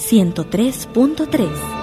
103.3. 0.00 1.79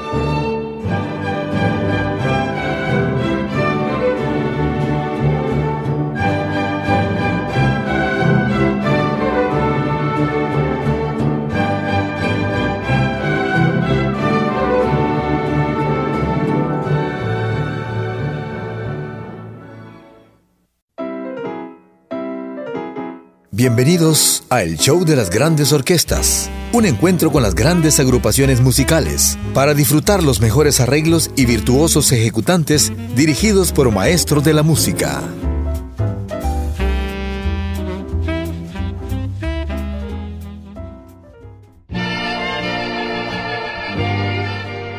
Bienvenidos 23.57 24.43
a 24.52 24.61
El 24.61 24.78
Show 24.78 25.04
de 25.04 25.16
las 25.16 25.32
Grandes 25.32 25.74
Orquestas, 25.74 26.47
un 26.74 26.86
encuentro 26.86 27.32
con 27.32 27.42
las 27.42 27.56
grandes 27.56 28.00
agrupaciones 28.00 28.61
musicales 28.61 29.36
para 29.56 29.74
disfrutar 29.74 30.21
los 30.21 30.39
mejores 30.39 30.80
arreglos 30.80 31.32
y 31.36 31.47
virtuosos 31.47 32.11
ejecutantes 32.11 32.94
dirigidos 33.16 33.72
por 33.72 33.91
maestros 33.91 34.44
de 34.44 34.53
la 34.53 34.61
música. 34.61 35.23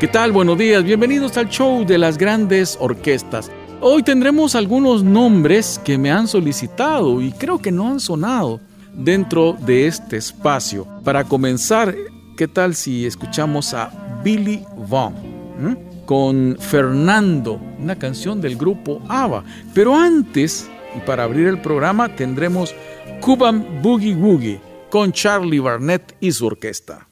¿Qué 0.01 0.09
tal? 0.09 0.33
Buenos 0.33 0.59
días, 0.59 0.83
bienvenidos 0.83 1.36
al 1.36 1.48
show 1.48 1.86
de 1.86 1.98
las 1.98 2.19
grandes 2.19 2.77
orquestas. 2.81 3.53
Hoy 3.81 4.03
tendremos 4.03 4.57
algunos 4.57 5.05
nombres 5.05 5.81
que 5.84 5.98
me 5.98 6.11
han 6.11 6.27
solicitado 6.27 7.23
y 7.23 7.31
creo 7.31 7.61
que 7.61 7.71
no 7.71 7.89
han 7.89 8.01
sonado 8.01 8.61
dentro 8.93 9.53
de 9.53 9.87
este 9.87 10.17
espacio. 10.17 10.85
Para 11.05 11.23
comenzar, 11.23 11.95
¿qué 12.37 12.48
tal 12.48 12.75
si 12.75 13.07
escuchamos 13.07 13.75
a 13.75 14.20
Billy 14.25 14.65
Vaughn? 14.89 15.79
Con 16.07 16.57
Fernando, 16.59 17.61
una 17.79 17.97
canción 17.97 18.41
del 18.41 18.57
grupo 18.57 19.01
ABBA. 19.09 19.45
Pero 19.75 19.95
antes, 19.95 20.69
y 20.97 20.98
para 21.07 21.23
abrir 21.23 21.47
el 21.47 21.61
programa, 21.61 22.09
tendremos 22.17 22.75
Cuban 23.20 23.81
Boogie 23.81 24.17
Woogie 24.17 24.61
con 24.91 25.13
Charlie 25.13 25.61
Barnett 25.61 26.17
y 26.19 26.33
su 26.33 26.47
orquesta. 26.47 27.07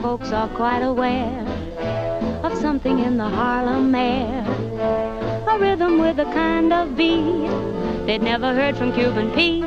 Quite 0.00 0.82
aware 0.82 1.40
of 2.42 2.56
something 2.58 2.98
in 3.00 3.16
the 3.16 3.28
Harlem 3.28 3.94
air. 3.94 4.44
A 5.48 5.58
rhythm 5.58 5.98
with 5.98 6.18
a 6.18 6.24
kind 6.24 6.72
of 6.72 6.96
beat 6.96 7.48
they'd 8.06 8.22
never 8.22 8.54
heard 8.54 8.76
from 8.76 8.92
Cuban 8.92 9.30
Pete. 9.32 9.64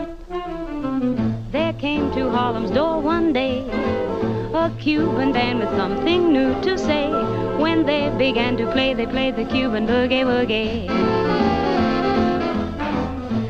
There 1.52 1.74
came 1.74 2.12
to 2.14 2.30
Harlem's 2.30 2.72
door 2.72 3.00
one 3.00 3.34
day 3.34 3.62
a 4.54 4.72
Cuban 4.80 5.34
band 5.34 5.60
with 5.60 5.70
something 5.72 6.32
new 6.32 6.54
to 6.62 6.78
say. 6.78 7.10
When 7.58 7.86
they 7.86 8.10
began 8.18 8.58
to 8.58 8.72
play, 8.72 8.94
they 8.94 9.06
played 9.06 9.36
the 9.36 9.46
Cuban 9.46 9.88
boogie 9.88 10.24
woogie. 10.24 10.88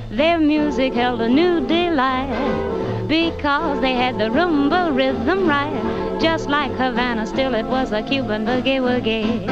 Their 0.10 0.40
music 0.40 0.94
held 0.94 1.22
a 1.22 1.30
new 1.30 1.66
delight 1.66 2.72
because 3.08 3.81
they 3.81 3.94
had 3.94 4.18
the 4.18 4.30
rumba 4.30 4.96
rhythm 4.96 5.47
right 5.47 5.94
just 6.24 6.50
like 6.50 6.72
Havana, 6.72 7.28
still 7.28 7.53
it 7.53 7.66
was 7.66 7.91
a 7.91 8.02
Cuban 8.02 8.46
boogie 8.46 8.80
woogie. 8.80 9.44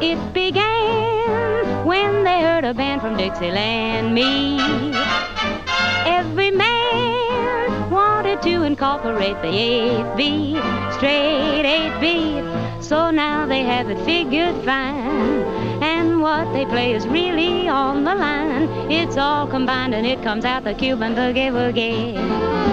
It 0.00 0.32
began 0.32 1.84
when 1.84 2.22
they 2.22 2.40
heard 2.40 2.64
a 2.64 2.72
band 2.72 3.00
from 3.00 3.16
Dixieland 3.16 4.14
meet. 4.14 4.94
Every 6.06 6.52
man 6.52 7.90
wanted 7.90 8.40
to 8.42 8.62
incorporate 8.62 9.42
the 9.42 9.48
eighth 9.48 10.16
beat, 10.16 10.62
straight 10.92 11.64
eight 11.66 12.00
beat. 12.00 12.82
So 12.82 13.10
now 13.10 13.44
they 13.44 13.64
have 13.64 13.90
it 13.90 13.98
figured 14.04 14.54
fine. 14.64 15.65
And 15.82 16.20
what 16.20 16.52
they 16.52 16.64
play 16.64 16.94
is 16.94 17.06
really 17.06 17.68
on 17.68 18.04
the 18.04 18.14
line. 18.14 18.68
It's 18.90 19.16
all 19.16 19.46
combined 19.46 19.94
and 19.94 20.06
it 20.06 20.22
comes 20.22 20.44
out 20.44 20.64
the 20.64 20.74
Cuban 20.74 21.14
boogie 21.14 21.50
woogie. 21.50 22.65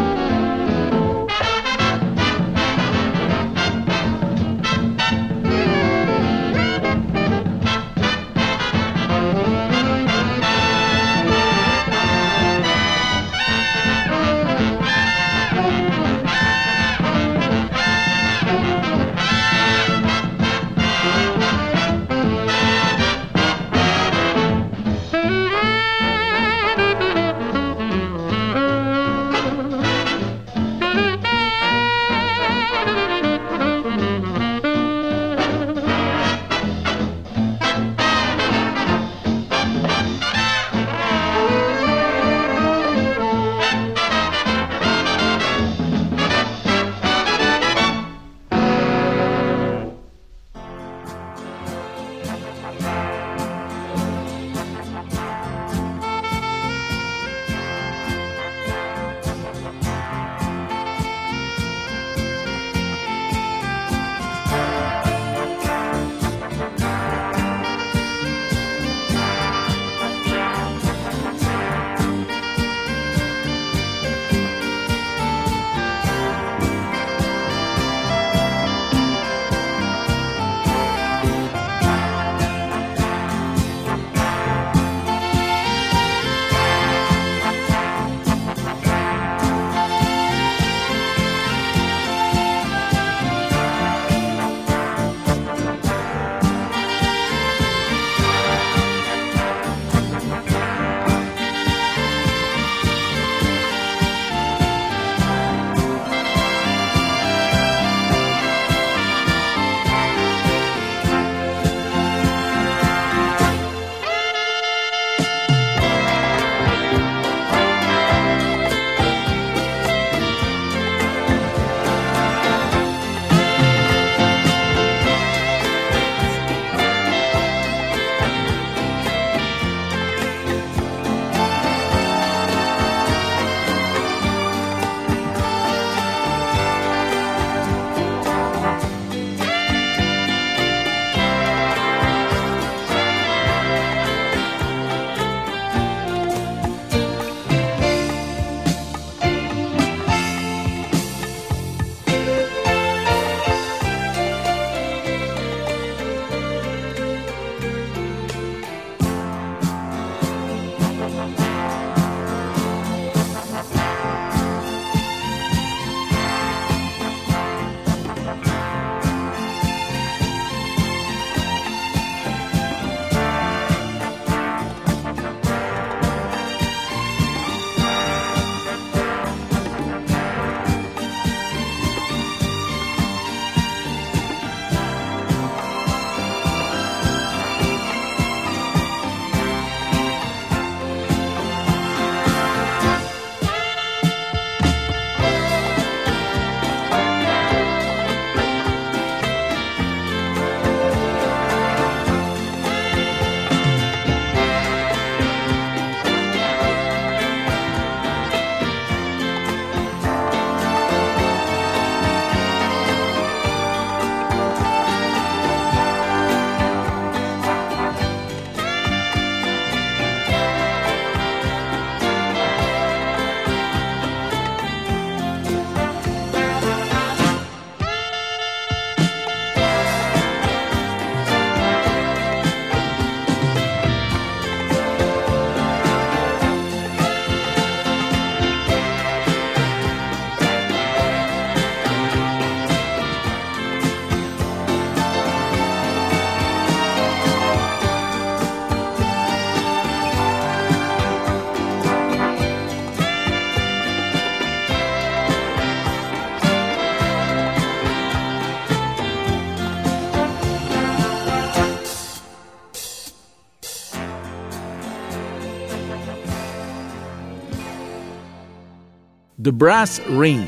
Brass 269.58 270.02
Ring. 270.08 270.48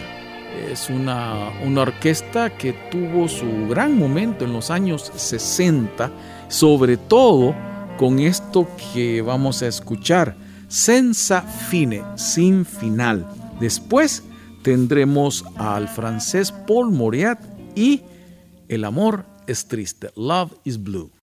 Es 0.72 0.90
una, 0.90 1.52
una 1.64 1.82
orquesta 1.82 2.50
que 2.50 2.74
tuvo 2.90 3.28
su 3.28 3.68
gran 3.68 4.00
momento 4.00 4.46
en 4.46 4.54
los 4.54 4.72
años 4.72 5.12
60, 5.16 6.10
sobre 6.48 6.98
todo 6.98 7.54
con 8.00 8.20
esto 8.20 8.68
que 8.94 9.22
vamos 9.22 9.62
a 9.62 9.68
escuchar, 9.68 10.36
Senza 10.68 11.42
Fine, 11.42 12.04
sin 12.16 12.66
final. 12.66 13.28
Después 13.60 14.24
tendremos 14.64 15.46
al 15.56 15.88
francés 15.88 16.52
Paul 16.52 16.92
Moriat 16.92 17.40
y 17.76 18.02
El 18.68 18.86
amor 18.86 19.26
es 19.46 19.68
triste, 19.68 20.10
Love 20.16 20.54
is 20.64 20.82
Blue. 20.82 21.15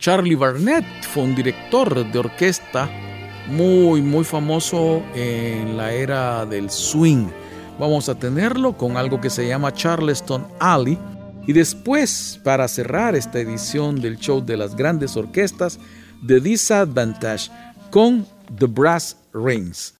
Charlie 0.00 0.34
Barnett 0.34 0.86
fue 1.12 1.24
un 1.24 1.34
director 1.34 2.10
de 2.10 2.18
orquesta 2.18 2.88
muy, 3.48 4.00
muy 4.00 4.24
famoso 4.24 5.02
en 5.14 5.76
la 5.76 5.92
era 5.92 6.46
del 6.46 6.70
swing. 6.70 7.26
Vamos 7.78 8.08
a 8.08 8.14
tenerlo 8.14 8.78
con 8.78 8.96
algo 8.96 9.20
que 9.20 9.28
se 9.28 9.46
llama 9.46 9.74
Charleston 9.74 10.46
Alley. 10.58 10.98
Y 11.46 11.52
después, 11.52 12.40
para 12.42 12.66
cerrar 12.66 13.14
esta 13.14 13.40
edición 13.40 14.00
del 14.00 14.16
show 14.16 14.42
de 14.42 14.56
las 14.56 14.74
grandes 14.74 15.18
orquestas, 15.18 15.78
The 16.26 16.40
Disadvantage 16.40 17.50
con 17.90 18.26
The 18.58 18.66
Brass 18.66 19.18
Rings. 19.34 19.99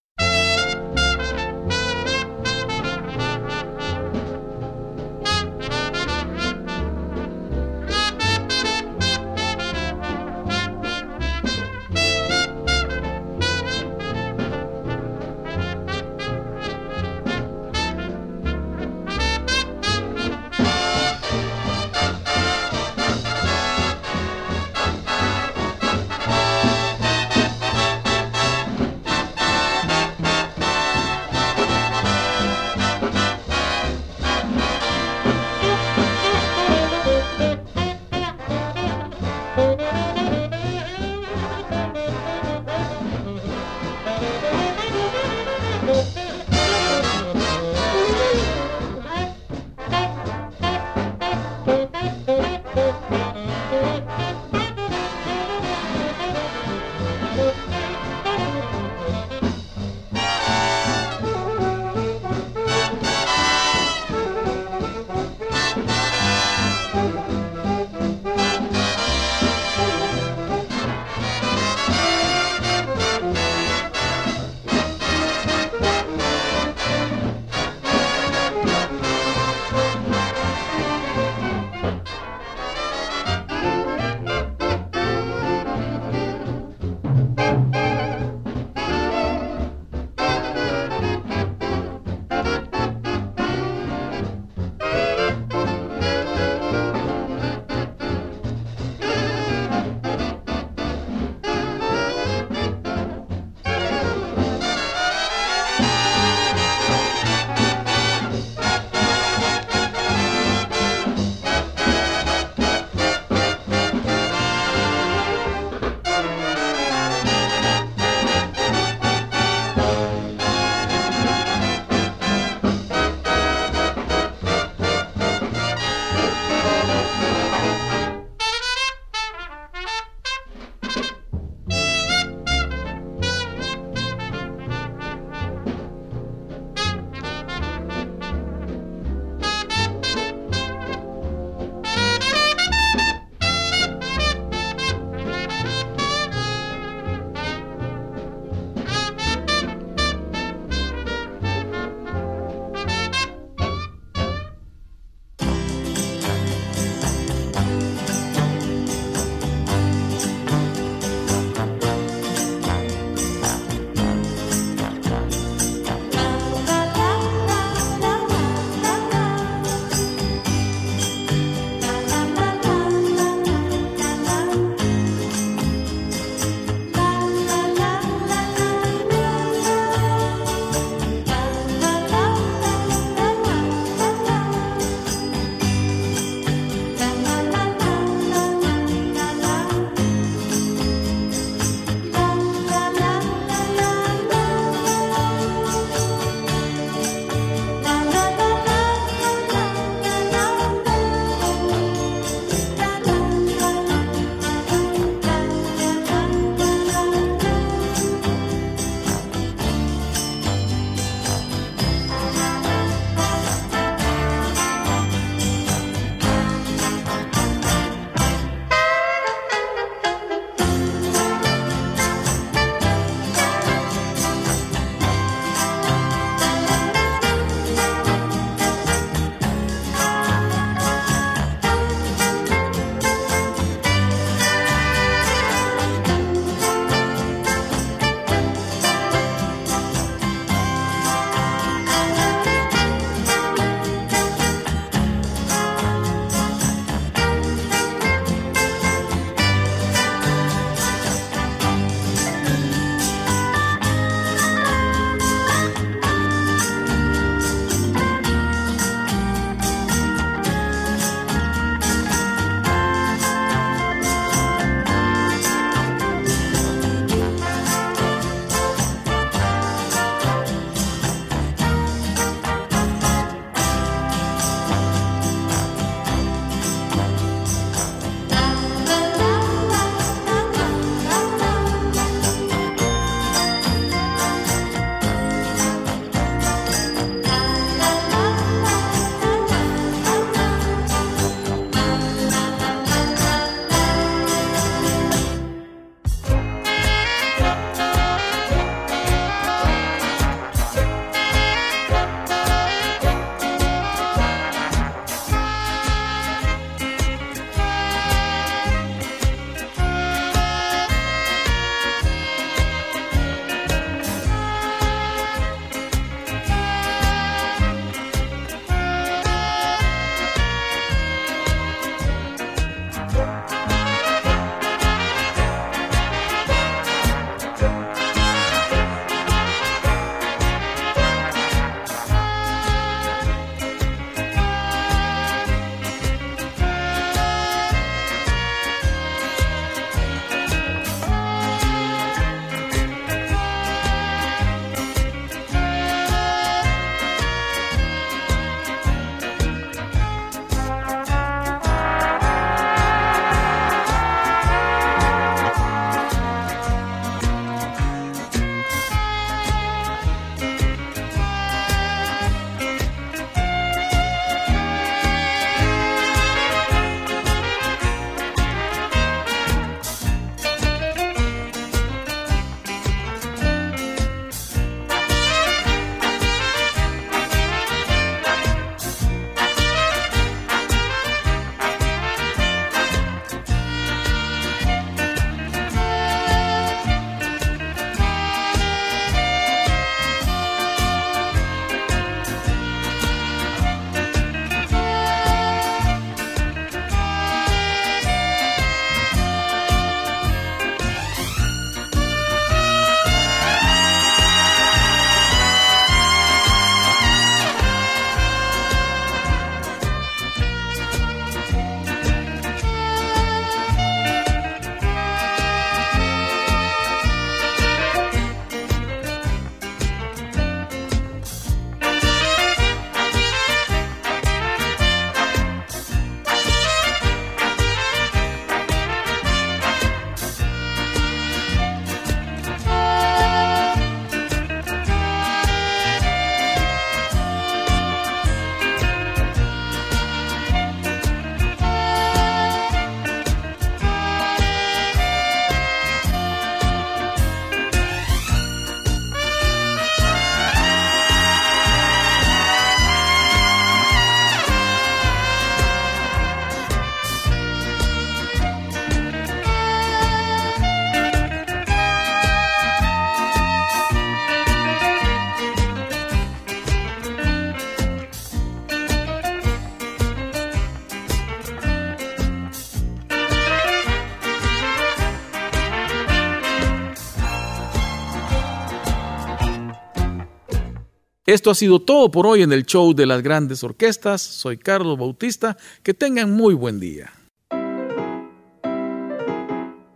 Esto 481.30 481.52
ha 481.52 481.54
sido 481.54 481.78
todo 481.78 482.10
por 482.10 482.26
hoy 482.26 482.42
en 482.42 482.52
el 482.52 482.66
show 482.66 482.92
de 482.92 483.06
las 483.06 483.22
grandes 483.22 483.62
orquestas. 483.62 484.20
Soy 484.20 484.58
Carlos 484.58 484.98
Bautista. 484.98 485.56
Que 485.84 485.94
tengan 485.94 486.32
muy 486.32 486.54
buen 486.54 486.80
día. 486.80 487.12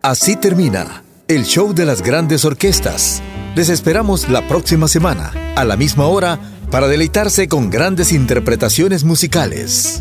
Así 0.01 0.37
termina 0.37 1.03
el 1.27 1.45
show 1.45 1.75
de 1.75 1.87
las 1.87 2.03
grandes 2.03 2.45
orquestas. 2.45 3.21
Les 3.57 3.69
esperamos 3.69 4.29
la 4.29 4.47
próxima 4.47 4.87
semana, 4.87 5.33
a 5.57 5.65
la 5.65 5.77
misma 5.77 6.07
hora, 6.07 6.39
para 6.71 6.87
deleitarse 6.87 7.49
con 7.49 7.69
grandes 7.69 8.13
interpretaciones 8.13 9.03
musicales. 9.03 10.01